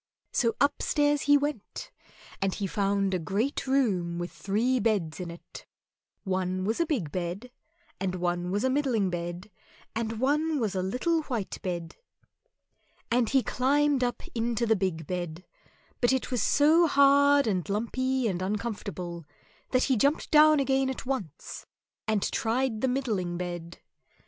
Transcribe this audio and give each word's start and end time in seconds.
So 0.31 0.55
upstairs 0.59 1.21
he 1.29 1.37
went, 1.37 1.91
and 2.41 2.55
he 2.55 2.65
found 2.65 3.13
a 3.13 3.19
great 3.19 3.67
room 3.67 4.17
with 4.17 4.31
three 4.31 4.79
beds 4.79 5.19
in 5.19 5.29
it; 5.29 5.67
one 6.23 6.65
was 6.65 6.79
a 6.79 6.87
big 6.87 7.11
bed, 7.11 7.51
and 7.99 8.15
one 8.15 8.49
was 8.49 8.63
a 8.63 8.69
middling 8.71 9.11
bed, 9.11 9.51
and 9.95 10.19
one 10.19 10.59
was 10.59 10.73
a 10.73 10.81
little 10.81 11.21
white 11.25 11.61
bed; 11.61 11.97
and 13.11 13.29
he 13.29 13.43
climbed 13.43 14.03
up 14.03 14.23
into 14.33 14.65
the 14.65 14.75
big 14.75 15.05
bed, 15.05 15.45
but 16.01 16.11
it 16.11 16.31
was 16.31 16.41
so 16.41 16.87
hard 16.87 17.45
and 17.45 17.69
lumpy 17.69 18.27
and 18.27 18.41
uncomfortable 18.41 19.23
that 19.69 19.83
he 19.83 19.95
jumped 19.97 20.31
down 20.31 20.59
again 20.59 20.89
at 20.89 21.05
once, 21.05 21.67
and 22.07 22.23
tried 22.31 22.81
the 22.81 22.87
middling 22.87 23.37
bed. 23.37 23.77